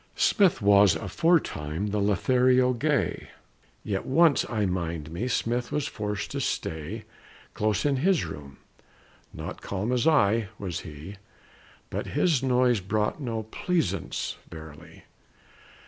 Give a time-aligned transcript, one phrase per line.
[0.15, 3.29] Smith was aforetime the Lothario gay.
[3.83, 7.03] Yet once, I mind me, Smith was forced to stay
[7.53, 8.57] Close in his room.
[9.31, 11.17] Not calm, as I, was he;
[11.91, 15.03] But his noise brought no pleasaunce, verily.